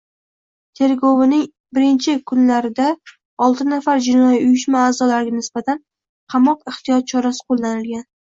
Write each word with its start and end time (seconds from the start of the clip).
Tergovining 0.77 1.43
birinchi 1.77 2.15
kunidaoltinafar 2.31 4.01
jinoiy 4.07 4.41
uyushma 4.47 4.81
a’zolariga 4.85 5.37
nisbatan 5.43 5.83
qamoq 6.37 6.65
ehtiyot 6.73 7.07
chorasi 7.13 7.47
qo‘llanilgan 7.53 8.05